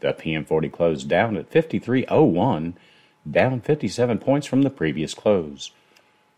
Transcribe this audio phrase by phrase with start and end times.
[0.00, 2.74] The PM40 closed down at 53.01,
[3.30, 5.72] down 57 points from the previous close.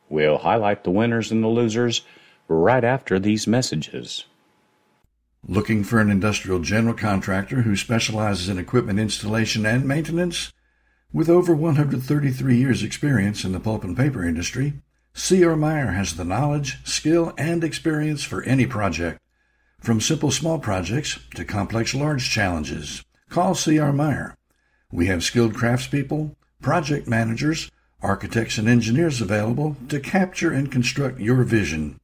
[0.09, 2.03] We'll highlight the winners and the losers
[2.49, 4.25] right after these messages.
[5.47, 10.53] Looking for an industrial general contractor who specializes in equipment installation and maintenance?
[11.13, 14.75] With over 133 years' experience in the pulp and paper industry,
[15.15, 15.57] C.R.
[15.57, 19.21] Meyer has the knowledge, skill, and experience for any project,
[19.81, 23.05] from simple small projects to complex large challenges.
[23.33, 23.95] Call C.R.
[23.95, 24.37] Meyer.
[24.93, 27.71] We have skilled craftspeople, project managers,
[28.03, 31.99] architects, and engineers available to capture and construct your vision.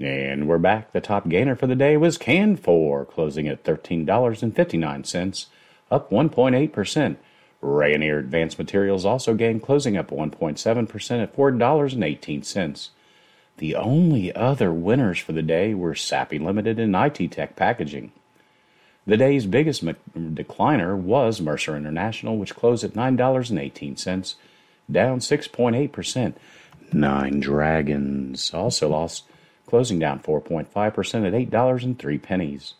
[0.00, 0.92] And we're back.
[0.92, 5.46] The top gainer for the day was Canfor, closing at $13.59,
[5.90, 7.16] up 1.8%.
[7.62, 12.88] Rayonier Advanced Materials also gained, closing up 1.7% at $4.18.
[13.58, 18.12] The only other winners for the day were Sappi Limited and IT Tech Packaging.
[19.06, 24.34] The day's biggest decliner was Mercer International, which closed at $9.18,
[24.90, 26.34] down 6.8%.
[26.92, 29.24] Nine Dragons also lost,
[29.66, 30.68] closing down 4.5%
[31.26, 32.72] at $8.03.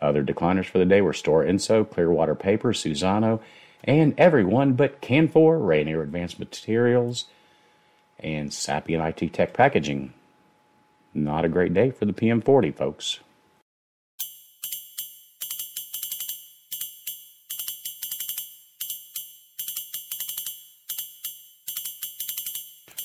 [0.00, 3.40] Other decliners for the day were Stora Enso, Clearwater Paper, Suzano,
[3.84, 7.26] and everyone but Canfor, Rayonier Advanced Materials,
[8.22, 10.12] and Sappi IT Tech Packaging.
[11.12, 13.20] Not a great day for the PM40, folks.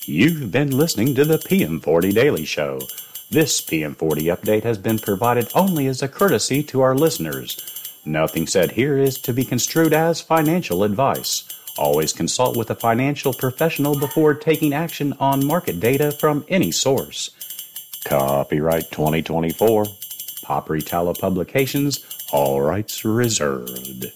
[0.08, 2.80] You've been listening to the PM40 Daily Show.
[3.32, 7.58] This PM40 update has been provided only as a courtesy to our listeners.
[8.06, 11.44] Nothing said here is to be construed as financial advice.
[11.78, 17.32] Always consult with a financial professional before taking action on market data from any source.
[18.06, 19.86] Copyright 2024.
[20.46, 24.12] Paperitalo Publications, all rights reserved.